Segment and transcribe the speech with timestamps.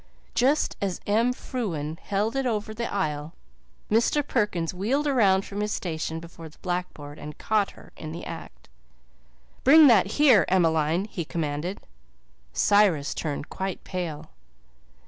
[0.33, 3.33] Just as Em Frewen held it over the aisle
[3.91, 4.27] Mr.
[4.27, 8.67] Perkins wheeled around from his station before the blackboard and caught her in the act.
[9.63, 11.81] "Bring that here, Emmeline," he commanded.
[12.51, 14.31] Cyrus turned quite pale.